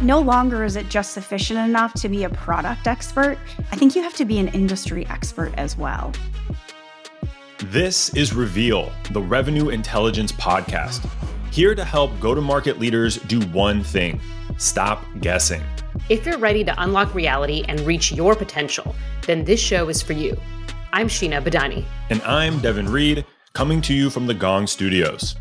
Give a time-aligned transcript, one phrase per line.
[0.00, 3.36] No longer is it just sufficient enough to be a product expert.
[3.72, 6.12] I think you have to be an industry expert as well.
[7.64, 11.08] This is Reveal, the Revenue Intelligence Podcast,
[11.50, 14.20] here to help go to market leaders do one thing
[14.58, 15.62] stop guessing.
[16.08, 18.94] If you're ready to unlock reality and reach your potential,
[19.26, 20.40] then this show is for you.
[20.92, 21.84] I'm Sheena Badani.
[22.10, 25.36] And I'm Devin Reed, coming to you from the Gong Studios.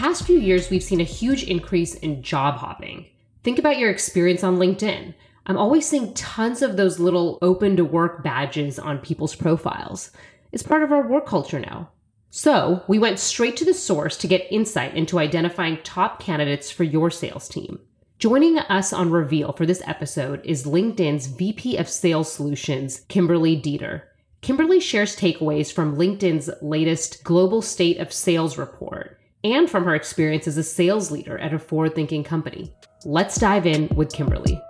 [0.00, 3.04] Past few years, we've seen a huge increase in job hopping.
[3.44, 5.12] Think about your experience on LinkedIn.
[5.44, 10.10] I'm always seeing tons of those little open to work badges on people's profiles.
[10.52, 11.90] It's part of our work culture now.
[12.30, 16.84] So, we went straight to the source to get insight into identifying top candidates for
[16.84, 17.78] your sales team.
[18.18, 24.04] Joining us on Reveal for this episode is LinkedIn's VP of Sales Solutions, Kimberly Dieter.
[24.40, 30.46] Kimberly shares takeaways from LinkedIn's latest Global State of Sales report and from her experience
[30.46, 32.72] as a sales leader at a forward thinking company.
[33.04, 34.60] Let's dive in with Kimberly.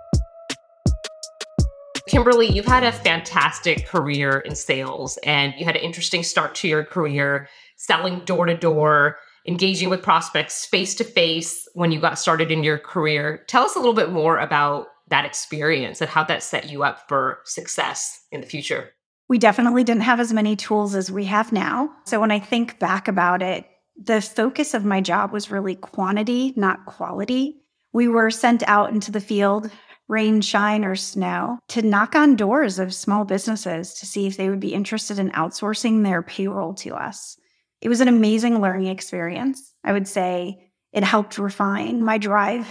[2.07, 6.67] Kimberly, you've had a fantastic career in sales and you had an interesting start to
[6.67, 12.19] your career selling door to door, engaging with prospects face to face when you got
[12.19, 13.43] started in your career.
[13.47, 17.07] Tell us a little bit more about that experience and how that set you up
[17.07, 18.91] for success in the future.
[19.27, 21.89] We definitely didn't have as many tools as we have now.
[22.05, 26.53] So when I think back about it, the focus of my job was really quantity,
[26.55, 27.61] not quality.
[27.93, 29.69] We were sent out into the field,
[30.07, 34.49] rain, shine, or snow, to knock on doors of small businesses to see if they
[34.49, 37.37] would be interested in outsourcing their payroll to us.
[37.81, 39.73] It was an amazing learning experience.
[39.83, 42.67] I would say it helped refine my drive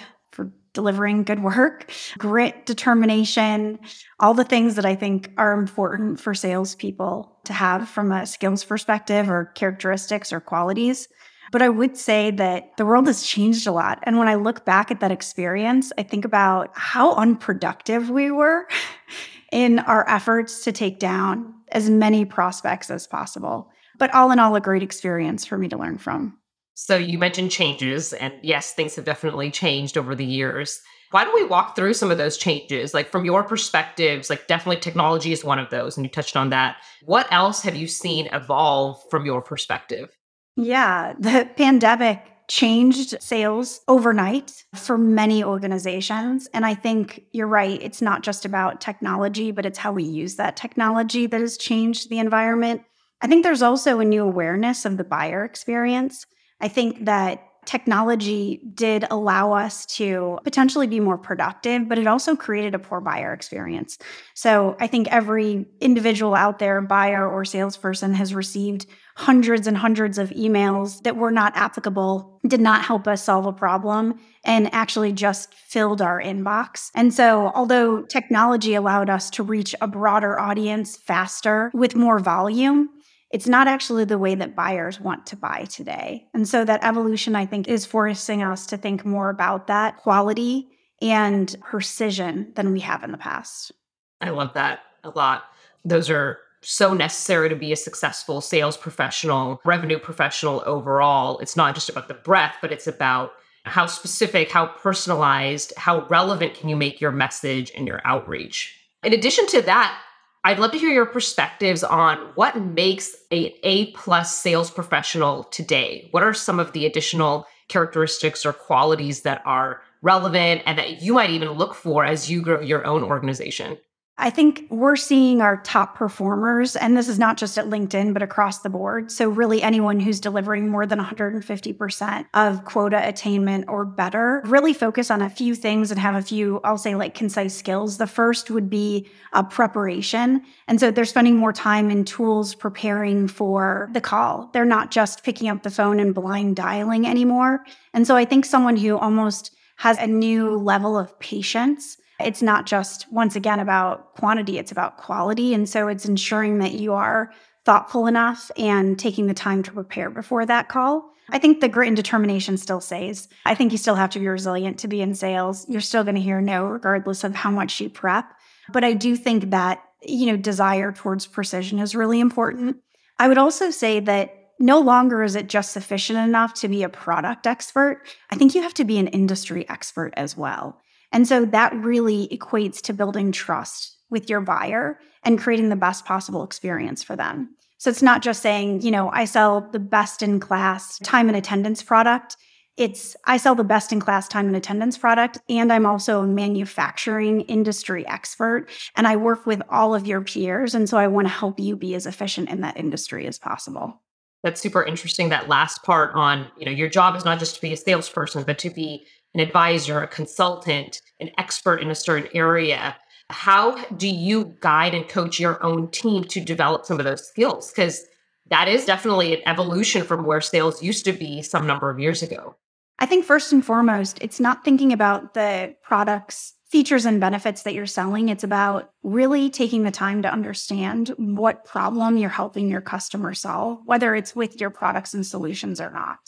[0.73, 3.79] delivering good work, grit, determination,
[4.19, 8.65] all the things that I think are important for salespeople to have from a skills
[8.65, 11.09] perspective or characteristics or qualities.
[11.53, 13.99] But I would say that the world has changed a lot.
[14.05, 18.69] And when I look back at that experience, I think about how unproductive we were
[19.53, 23.71] in our efforts to take down as many prospects as possible.
[23.99, 26.39] But all in all, a great experience for me to learn from.
[26.83, 30.81] So you mentioned changes, and yes, things have definitely changed over the years.
[31.11, 32.95] Why don't we walk through some of those changes?
[32.95, 36.49] Like from your perspectives, like definitely technology is one of those, and you touched on
[36.51, 36.79] that.
[37.05, 40.09] What else have you seen evolve from your perspective?
[40.57, 46.49] Yeah, the pandemic changed sales overnight for many organizations.
[46.55, 47.81] And I think you're right.
[47.83, 52.09] It's not just about technology, but it's how we use that technology that has changed
[52.09, 52.85] the environment.
[53.21, 56.25] I think there's also a new awareness of the buyer experience.
[56.61, 62.35] I think that technology did allow us to potentially be more productive, but it also
[62.35, 63.99] created a poor buyer experience.
[64.35, 70.17] So I think every individual out there, buyer or salesperson, has received hundreds and hundreds
[70.17, 75.13] of emails that were not applicable, did not help us solve a problem, and actually
[75.13, 76.91] just filled our inbox.
[76.95, 82.89] And so, although technology allowed us to reach a broader audience faster with more volume,
[83.31, 86.27] it's not actually the way that buyers want to buy today.
[86.35, 90.69] And so that evolution, I think, is forcing us to think more about that quality
[91.01, 93.73] and precision than we have in the past.
[94.21, 95.45] I love that a lot.
[95.85, 101.39] Those are so necessary to be a successful sales professional, revenue professional overall.
[101.39, 103.33] It's not just about the breadth, but it's about
[103.65, 108.77] how specific, how personalized, how relevant can you make your message and your outreach.
[109.03, 109.99] In addition to that,
[110.43, 116.09] I'd love to hear your perspectives on what makes a A plus sales professional today.
[116.13, 121.15] What are some of the additional characteristics or qualities that are relevant and that you
[121.15, 123.77] might even look for as you grow your own organization?
[124.21, 128.23] I think we're seeing our top performers, and this is not just at LinkedIn, but
[128.23, 129.11] across the board.
[129.11, 135.11] So, really, anyone who's delivering more than 150% of quota attainment or better, really focus
[135.11, 137.97] on a few things and have a few, I'll say, like concise skills.
[137.97, 140.43] The first would be a preparation.
[140.69, 144.51] And so, they're spending more time in tools preparing for the call.
[144.53, 147.65] They're not just picking up the phone and blind dialing anymore.
[147.95, 151.97] And so, I think someone who almost has a new level of patience
[152.27, 155.55] it's not just, once again, about quantity, it's about quality.
[155.55, 157.33] And so it's ensuring that you are
[157.65, 161.11] thoughtful enough and taking the time to prepare before that call.
[161.29, 163.29] I think the grit and determination still stays.
[163.47, 165.69] I think you still have to be resilient to be in sales.
[165.69, 168.33] You're still going to hear no, regardless of how much you prep.
[168.73, 172.79] But I do think that, you know, desire towards precision is really important.
[173.19, 176.89] I would also say that no longer is it just sufficient enough to be a
[176.89, 178.03] product expert.
[178.31, 180.81] I think you have to be an industry expert as well.
[181.13, 186.05] And so that really equates to building trust with your buyer and creating the best
[186.05, 187.55] possible experience for them.
[187.79, 191.37] So it's not just saying, you know, I sell the best in class time and
[191.37, 192.37] attendance product.
[192.77, 196.27] It's I sell the best in class time and attendance product, and I'm also a
[196.27, 198.69] manufacturing industry expert.
[198.97, 200.75] And I work with all of your peers.
[200.75, 204.01] And so I want to help you be as efficient in that industry as possible.
[204.43, 205.29] That's super interesting.
[205.29, 208.45] That last part on, you know, your job is not just to be a salesperson,
[208.45, 212.97] but to be an advisor, a consultant, an expert in a certain area.
[213.29, 217.71] How do you guide and coach your own team to develop some of those skills?
[217.71, 218.05] Because
[218.49, 222.23] that is definitely an evolution from where sales used to be some number of years
[222.23, 222.57] ago.
[222.99, 227.73] I think first and foremost, it's not thinking about the products, features, and benefits that
[227.73, 228.29] you're selling.
[228.29, 233.79] It's about really taking the time to understand what problem you're helping your customer solve,
[233.87, 236.19] whether it's with your products and solutions or not.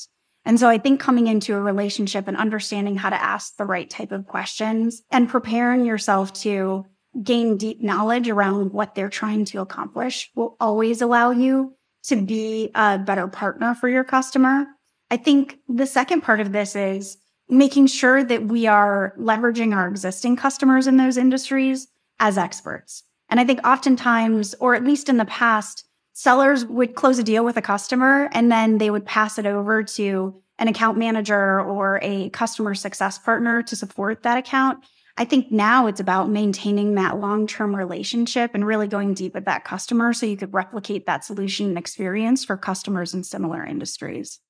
[0.45, 3.89] And so I think coming into a relationship and understanding how to ask the right
[3.89, 6.85] type of questions and preparing yourself to
[7.23, 12.71] gain deep knowledge around what they're trying to accomplish will always allow you to be
[12.75, 14.67] a better partner for your customer.
[15.11, 17.19] I think the second part of this is
[17.49, 21.87] making sure that we are leveraging our existing customers in those industries
[22.19, 23.05] as experts.
[23.29, 27.45] And I think oftentimes, or at least in the past, sellers would close a deal
[27.45, 31.99] with a customer and then they would pass it over to an account manager or
[32.03, 34.85] a customer success partner to support that account.
[35.17, 39.45] I think now it's about maintaining that long term relationship and really going deep with
[39.45, 44.41] that customer so you could replicate that solution and experience for customers in similar industries.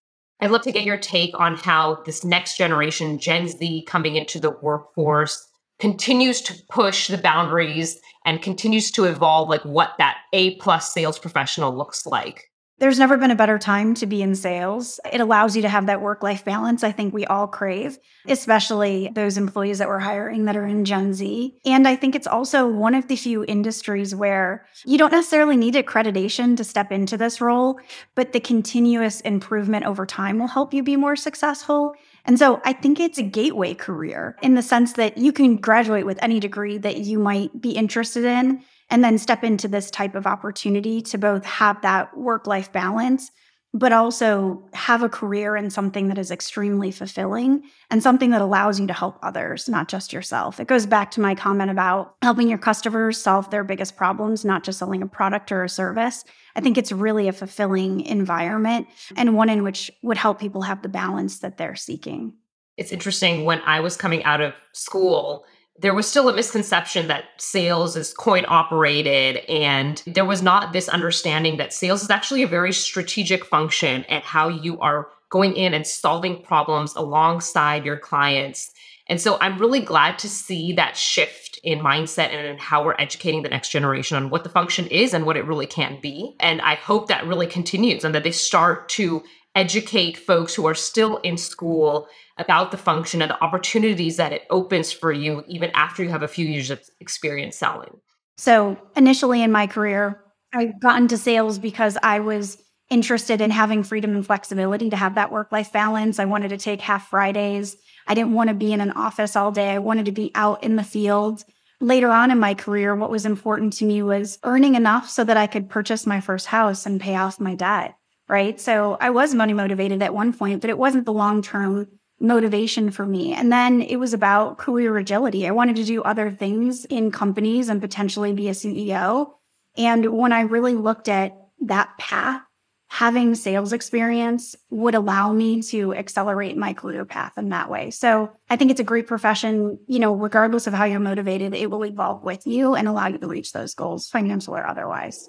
[0.41, 4.41] I'd love to get your take on how this next generation, Gen Z, coming into
[4.41, 5.49] the workforce,
[5.83, 11.19] continues to push the boundaries and continues to evolve like what that A plus sales
[11.19, 12.53] professional looks like.
[12.79, 15.01] There's never been a better time to be in sales.
[15.13, 17.99] It allows you to have that work life balance I think we all crave,
[18.29, 21.53] especially those employees that we're hiring that are in Gen Z.
[21.67, 25.75] And I think it's also one of the few industries where you don't necessarily need
[25.75, 27.81] accreditation to step into this role,
[28.15, 31.95] but the continuous improvement over time will help you be more successful.
[32.25, 36.07] And so I think it's a gateway career in the sense that you can graduate
[36.07, 40.15] with any degree that you might be interested in and then step into this type
[40.15, 43.31] of opportunity to both have that work life balance,
[43.75, 48.79] but also have a career in something that is extremely fulfilling and something that allows
[48.79, 50.61] you to help others, not just yourself.
[50.61, 54.63] It goes back to my comment about helping your customers solve their biggest problems, not
[54.63, 56.25] just selling a product or a service.
[56.55, 60.83] I think it's really a fulfilling environment and one in which would help people have
[60.83, 62.35] the balance that they're seeking.
[62.77, 65.47] It's interesting when I was coming out of school,
[65.79, 70.89] there was still a misconception that sales is coin operated and there was not this
[70.89, 75.73] understanding that sales is actually a very strategic function and how you are going in
[75.73, 78.71] and solving problems alongside your clients.
[79.09, 82.97] And so i'm really glad to see that shift in mindset and in how we're
[82.99, 86.37] educating the next generation on what the function is and what it really can be.
[86.39, 89.23] And i hope that really continues and that they start to
[89.55, 92.09] educate folks who are still in school
[92.39, 96.23] about the function and the opportunities that it opens for you even after you have
[96.23, 98.01] a few years of experience selling.
[98.39, 100.23] So, initially in my career,
[100.55, 102.59] I got into sales because I was
[102.91, 106.19] interested in having freedom and flexibility to have that work life balance.
[106.19, 107.77] I wanted to take half Fridays.
[108.07, 109.71] I didn't want to be in an office all day.
[109.71, 111.45] I wanted to be out in the field.
[111.81, 115.37] Later on in my career, what was important to me was earning enough so that
[115.37, 117.97] I could purchase my first house and pay off my debt.
[118.33, 118.59] Right.
[118.59, 121.87] So I was money motivated at one point, but it wasn't the long term
[122.19, 123.35] motivation for me.
[123.35, 125.47] And then it was about career agility.
[125.47, 129.33] I wanted to do other things in companies and potentially be a CEO.
[129.77, 131.37] And when I really looked at
[131.67, 132.41] that path,
[132.89, 137.91] having sales experience would allow me to accelerate my career path in that way.
[137.91, 139.79] So I think it's a great profession.
[139.87, 143.19] You know, regardless of how you're motivated, it will evolve with you and allow you
[143.19, 145.29] to reach those goals, financial or otherwise.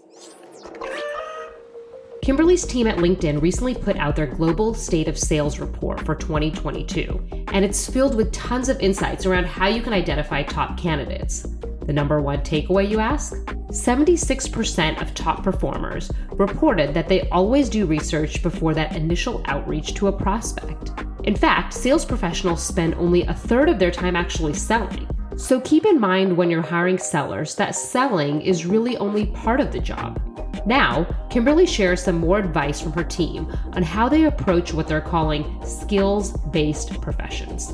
[2.24, 7.22] Kimberly's team at LinkedIn recently put out their Global State of Sales report for 2022,
[7.50, 11.46] and it's filled with tons of insights around how you can identify top candidates.
[11.86, 13.34] The number one takeaway, you ask?
[13.74, 20.08] 76% of top performers reported that they always do research before that initial outreach to
[20.08, 20.94] a prospect.
[21.26, 25.10] In fact, sales professionals spend only a third of their time actually selling.
[25.36, 29.74] So keep in mind when you're hiring sellers that selling is really only part of
[29.74, 30.22] the job.
[30.66, 35.02] Now, Kimberly shares some more advice from her team on how they approach what they're
[35.02, 37.74] calling skills based professions.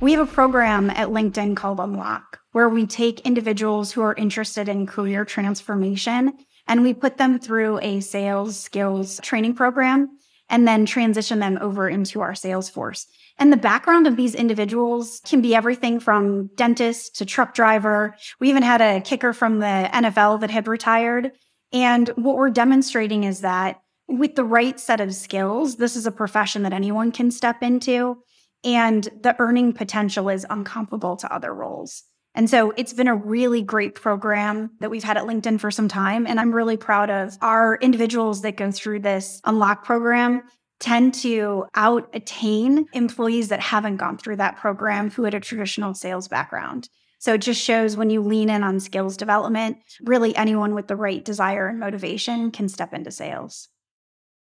[0.00, 4.68] We have a program at LinkedIn called Unlock, where we take individuals who are interested
[4.68, 6.32] in career transformation
[6.66, 10.18] and we put them through a sales skills training program
[10.50, 13.06] and then transition them over into our sales force.
[13.38, 18.14] And the background of these individuals can be everything from dentist to truck driver.
[18.40, 21.32] We even had a kicker from the NFL that had retired.
[21.72, 26.12] And what we're demonstrating is that with the right set of skills, this is a
[26.12, 28.18] profession that anyone can step into.
[28.64, 32.02] And the earning potential is uncomparable to other roles.
[32.34, 35.88] And so it's been a really great program that we've had at LinkedIn for some
[35.88, 36.26] time.
[36.26, 40.42] And I'm really proud of our individuals that go through this unlock program
[40.78, 45.92] tend to out attain employees that haven't gone through that program who had a traditional
[45.94, 46.88] sales background.
[47.18, 50.96] So it just shows when you lean in on skills development, really anyone with the
[50.96, 53.68] right desire and motivation can step into sales.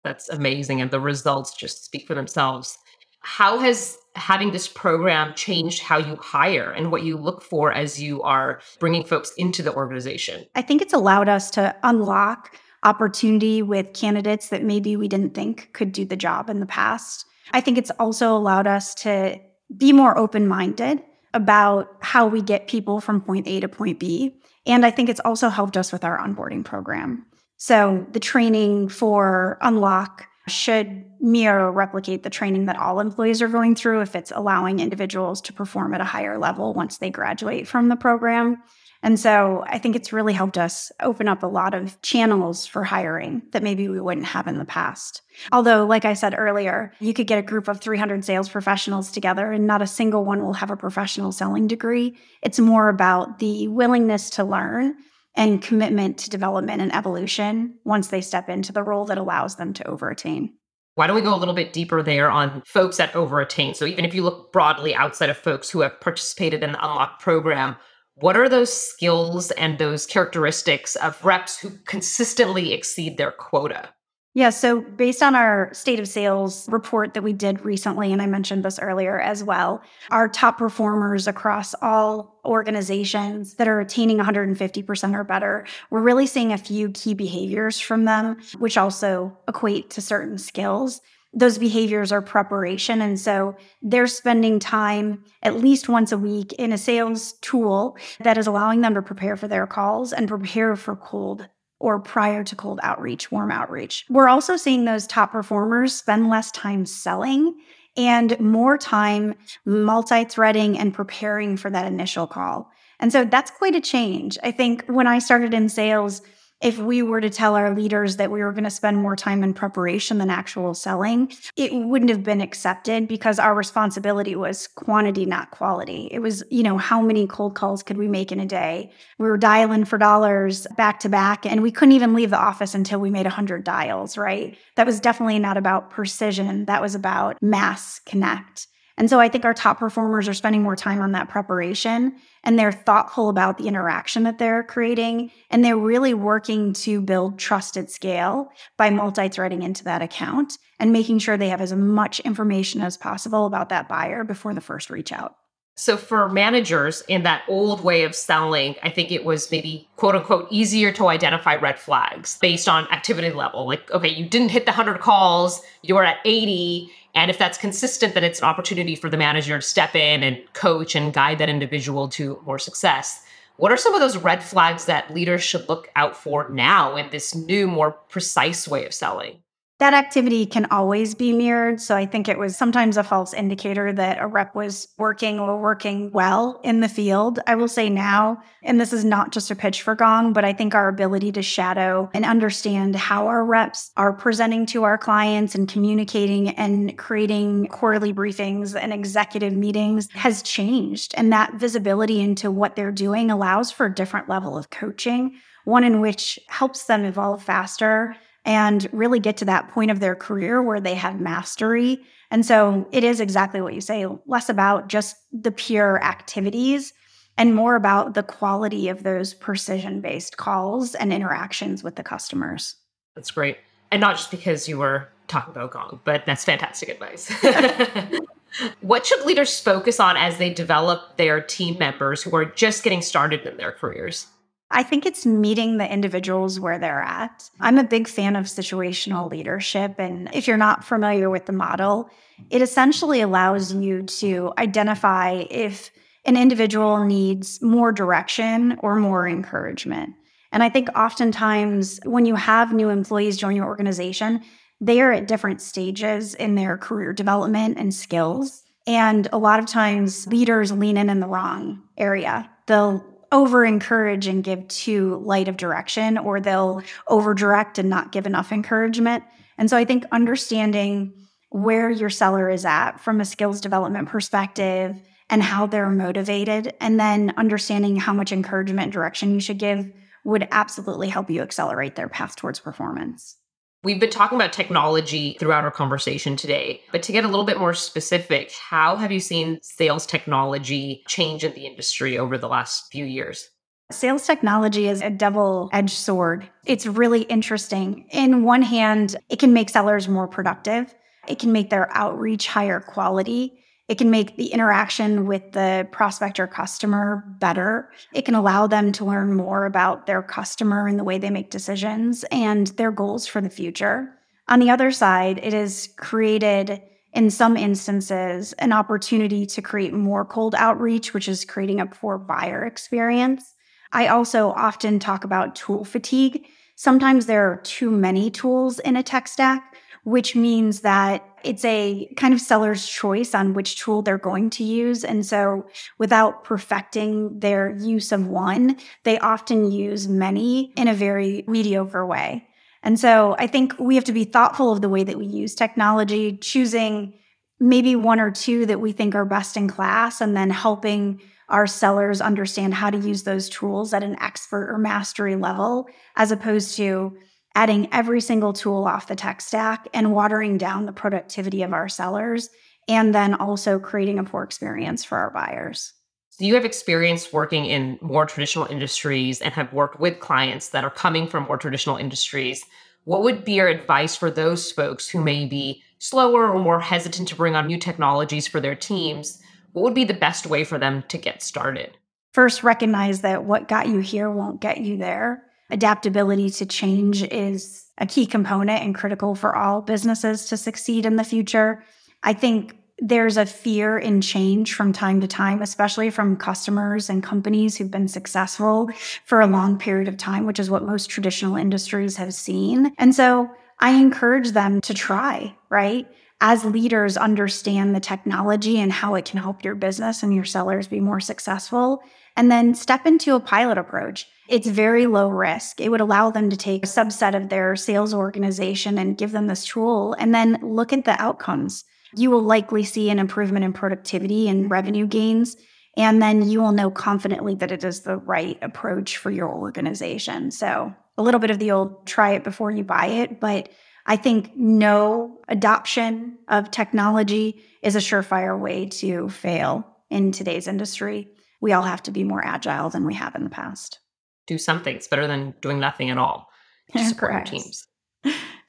[0.03, 0.81] That's amazing.
[0.81, 2.77] And the results just speak for themselves.
[3.23, 7.99] How has having this program changed how you hire and what you look for as
[8.01, 10.45] you are bringing folks into the organization?
[10.55, 15.71] I think it's allowed us to unlock opportunity with candidates that maybe we didn't think
[15.73, 17.25] could do the job in the past.
[17.51, 19.39] I think it's also allowed us to
[19.75, 21.01] be more open minded
[21.33, 24.35] about how we get people from point A to point B.
[24.65, 27.25] And I think it's also helped us with our onboarding program.
[27.57, 33.47] So the training for Unlock should mirror or replicate the training that all employees are
[33.47, 37.67] going through if it's allowing individuals to perform at a higher level once they graduate
[37.67, 38.57] from the program.
[39.03, 42.85] And so I think it's really helped us open up a lot of channels for
[42.85, 45.21] hiring that maybe we wouldn't have in the past.
[45.51, 49.51] Although, like I said earlier, you could get a group of 300 sales professionals together
[49.51, 52.15] and not a single one will have a professional selling degree.
[52.41, 54.95] It's more about the willingness to learn
[55.35, 59.73] and commitment to development and evolution once they step into the role that allows them
[59.73, 60.49] to overattain.
[60.95, 63.75] Why don't we go a little bit deeper there on folks that overattain?
[63.75, 67.19] So, even if you look broadly outside of folks who have participated in the Unlock
[67.19, 67.77] program,
[68.15, 73.89] what are those skills and those characteristics of reps who consistently exceed their quota?
[74.35, 78.25] Yeah, so based on our state of sales report that we did recently, and I
[78.25, 85.15] mentioned this earlier as well, our top performers across all organizations that are attaining 150%
[85.15, 90.01] or better, we're really seeing a few key behaviors from them, which also equate to
[90.01, 91.01] certain skills
[91.35, 93.01] those behaviors are preparation.
[93.01, 98.37] And so they're spending time at least once a week in a sales tool that
[98.37, 101.47] is allowing them to prepare for their calls and prepare for cold
[101.83, 104.05] or prior to cold outreach, warm outreach.
[104.09, 107.59] We're also seeing those top performers spend less time selling
[107.97, 109.35] and more time
[109.65, 112.71] multi threading and preparing for that initial call.
[113.01, 114.37] And so that's quite a change.
[114.43, 116.21] I think when I started in sales,
[116.63, 119.43] if we were to tell our leaders that we were going to spend more time
[119.43, 125.25] in preparation than actual selling, it wouldn't have been accepted because our responsibility was quantity,
[125.25, 126.07] not quality.
[126.09, 128.91] It was, you know, how many cold calls could we make in a day?
[129.19, 132.73] We were dialing for dollars back to back, and we couldn't even leave the office
[132.73, 134.57] until we made 100 dials, right?
[134.75, 136.65] That was definitely not about precision.
[136.65, 138.67] That was about mass connect.
[138.97, 142.59] And so I think our top performers are spending more time on that preparation and
[142.59, 145.31] they're thoughtful about the interaction that they're creating.
[145.49, 150.57] And they're really working to build trust at scale by multi threading into that account
[150.79, 154.61] and making sure they have as much information as possible about that buyer before the
[154.61, 155.35] first reach out.
[155.75, 160.15] So, for managers in that old way of selling, I think it was maybe quote
[160.15, 163.65] unquote easier to identify red flags based on activity level.
[163.65, 168.15] Like, okay, you didn't hit the 100 calls, you're at 80 and if that's consistent,
[168.15, 171.49] then it's an opportunity for the manager to step in and coach and guide that
[171.49, 173.23] individual to more success.
[173.57, 177.09] What are some of those red flags that leaders should look out for now in
[177.11, 179.42] this new, more precise way of selling?
[179.83, 181.81] That activity can always be mirrored.
[181.81, 185.59] So I think it was sometimes a false indicator that a rep was working or
[185.59, 187.41] working well in the field.
[187.47, 190.53] I will say now, and this is not just a pitch for Gong, but I
[190.53, 195.53] think our ability to shadow and understand how our reps are presenting to our clients
[195.53, 201.13] and communicating and creating quarterly briefings and executive meetings has changed.
[201.17, 205.83] And that visibility into what they're doing allows for a different level of coaching, one
[205.83, 210.61] in which helps them evolve faster and really get to that point of their career
[210.61, 212.01] where they have mastery.
[212.29, 216.93] And so it is exactly what you say less about just the pure activities
[217.37, 222.75] and more about the quality of those precision based calls and interactions with the customers.
[223.15, 223.57] That's great.
[223.91, 227.31] And not just because you were talking about Gong, but that's fantastic advice.
[228.81, 233.01] what should leaders focus on as they develop their team members who are just getting
[233.01, 234.27] started in their careers?
[234.73, 237.49] I think it's meeting the individuals where they're at.
[237.59, 239.95] I'm a big fan of situational leadership.
[239.99, 242.09] And if you're not familiar with the model,
[242.49, 245.91] it essentially allows you to identify if
[246.25, 250.15] an individual needs more direction or more encouragement.
[250.51, 254.41] And I think oftentimes when you have new employees join your organization,
[254.81, 258.63] they are at different stages in their career development and skills.
[258.87, 262.49] And a lot of times leaders lean in in the wrong area.
[262.67, 268.13] They'll over encourage and give too light of direction, or they'll over direct and not
[268.13, 269.23] give enough encouragement.
[269.57, 271.13] And so I think understanding
[271.49, 274.95] where your seller is at from a skills development perspective
[275.29, 279.91] and how they're motivated, and then understanding how much encouragement and direction you should give
[280.23, 283.37] would absolutely help you accelerate their path towards performance.
[283.83, 287.59] We've been talking about technology throughout our conversation today, but to get a little bit
[287.59, 292.89] more specific, how have you seen sales technology change in the industry over the last
[292.93, 293.49] few years?
[293.91, 296.49] Sales technology is a double edged sword.
[296.65, 298.07] It's really interesting.
[298.11, 300.95] In one hand, it can make sellers more productive,
[301.27, 303.62] it can make their outreach higher quality.
[303.89, 307.91] It can make the interaction with the prospect or customer better.
[308.13, 311.51] It can allow them to learn more about their customer and the way they make
[311.51, 314.09] decisions and their goals for the future.
[314.47, 316.81] On the other side, it has created,
[317.13, 322.17] in some instances, an opportunity to create more cold outreach, which is creating a poor
[322.17, 323.53] buyer experience.
[323.91, 326.47] I also often talk about tool fatigue.
[326.75, 329.72] Sometimes there are too many tools in a tech stack,
[330.03, 334.63] which means that it's a kind of seller's choice on which tool they're going to
[334.63, 335.03] use.
[335.03, 335.65] And so
[335.97, 342.47] without perfecting their use of one, they often use many in a very mediocre way.
[342.81, 345.55] And so I think we have to be thoughtful of the way that we use
[345.55, 347.13] technology, choosing
[347.59, 351.67] maybe one or two that we think are best in class, and then helping our
[351.67, 356.75] sellers understand how to use those tools at an expert or mastery level, as opposed
[356.75, 357.15] to
[357.55, 361.87] adding every single tool off the tech stack and watering down the productivity of our
[361.87, 362.49] sellers,
[362.87, 365.93] and then also creating a poor experience for our buyers.
[366.31, 370.83] So you have experience working in more traditional industries and have worked with clients that
[370.83, 372.65] are coming from more traditional industries.
[373.03, 377.27] What would be your advice for those folks who may be slower or more hesitant
[377.27, 379.41] to bring on new technologies for their teams?
[379.73, 381.97] What would be the best way for them to get started?
[382.31, 387.85] First, recognize that what got you here won't get you there adaptability to change is
[387.97, 391.83] a key component and critical for all businesses to succeed in the future.
[392.23, 397.23] I think there's a fear in change from time to time, especially from customers and
[397.23, 398.89] companies who've been successful
[399.25, 402.93] for a long period of time, which is what most traditional industries have seen.
[402.97, 403.49] And so
[403.79, 406.07] I encourage them to try, right?
[406.39, 410.87] As leaders, understand the technology and how it can help your business and your sellers
[410.87, 412.03] be more successful,
[412.37, 414.27] and then step into a pilot approach.
[414.49, 415.79] It's very low risk.
[415.79, 419.47] It would allow them to take a subset of their sales organization and give them
[419.47, 421.85] this tool and then look at the outcomes.
[422.15, 424.71] You will likely see an improvement in productivity and mm-hmm.
[424.71, 425.55] revenue gains.
[425.95, 430.51] And then you will know confidently that it is the right approach for your organization.
[430.51, 433.39] So, a little bit of the old try it before you buy it.
[433.39, 433.69] But
[434.07, 441.29] I think no adoption of technology is a surefire way to fail in today's industry.
[441.61, 443.99] We all have to be more agile than we have in the past
[444.47, 444.95] do something.
[444.95, 446.49] It's better than doing nothing at all.
[447.17, 447.49] Correct.
[447.49, 447.87] teams.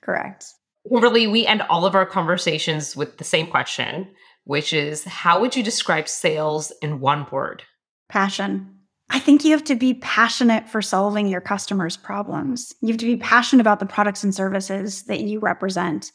[0.02, 0.46] Correct.
[0.90, 4.08] Really, we end all of our conversations with the same question,
[4.44, 7.62] which is how would you describe sales in one word?
[8.08, 8.70] Passion.
[9.10, 12.74] I think you have to be passionate for solving your customers' problems.
[12.80, 16.10] You have to be passionate about the products and services that you represent.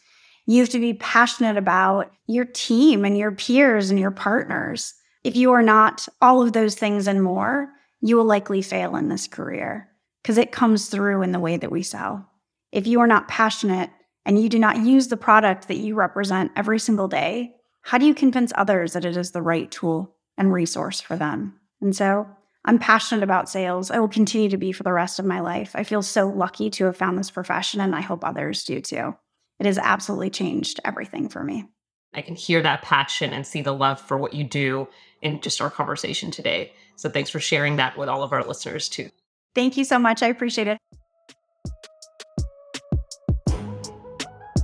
[0.45, 4.93] You have to be passionate about your team and your peers and your partners.
[5.23, 7.69] If you are not all of those things and more,
[8.01, 9.89] you will likely fail in this career
[10.21, 12.29] because it comes through in the way that we sell.
[12.71, 13.89] If you are not passionate
[14.25, 18.05] and you do not use the product that you represent every single day, how do
[18.05, 21.59] you convince others that it is the right tool and resource for them?
[21.81, 22.27] And so
[22.65, 23.89] I'm passionate about sales.
[23.89, 25.71] I will continue to be for the rest of my life.
[25.75, 29.15] I feel so lucky to have found this profession, and I hope others do too.
[29.59, 31.65] It has absolutely changed everything for me.
[32.13, 34.87] I can hear that passion and see the love for what you do
[35.21, 36.73] in just our conversation today.
[36.95, 39.09] So thanks for sharing that with all of our listeners too.
[39.55, 40.23] Thank you so much.
[40.23, 40.77] I appreciate it.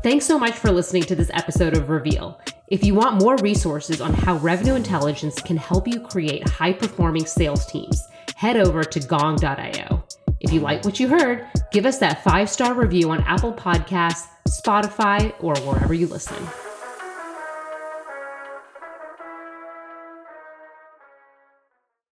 [0.03, 2.39] Thanks so much for listening to this episode of Reveal.
[2.69, 7.25] If you want more resources on how revenue intelligence can help you create high performing
[7.25, 8.01] sales teams,
[8.35, 10.03] head over to gong.io.
[10.41, 14.27] If you like what you heard, give us that five star review on Apple Podcasts,
[14.47, 16.37] Spotify, or wherever you listen.